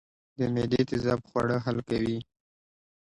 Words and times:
د 0.37 0.39
معدې 0.53 0.81
تیزاب 0.89 1.19
خواړه 1.29 1.57
حل 1.65 1.77
کوي 1.89 2.17